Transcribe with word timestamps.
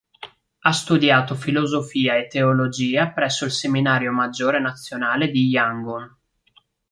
Ha 0.61 0.71
studiato 0.71 1.35
filosofia 1.35 2.15
e 2.17 2.25
teologia 2.25 3.11
presso 3.11 3.45
il 3.45 3.51
seminario 3.51 4.11
maggiore 4.11 4.59
nazionale 4.59 5.29
di 5.29 5.45
Yangon. 5.49 6.17